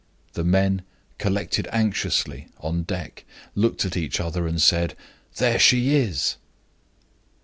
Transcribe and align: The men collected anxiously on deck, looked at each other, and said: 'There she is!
The 0.33 0.43
men 0.43 0.81
collected 1.19 1.67
anxiously 1.71 2.47
on 2.59 2.81
deck, 2.81 3.23
looked 3.53 3.85
at 3.85 3.95
each 3.95 4.19
other, 4.19 4.47
and 4.47 4.59
said: 4.59 4.97
'There 5.35 5.59
she 5.59 5.95
is! 5.95 6.37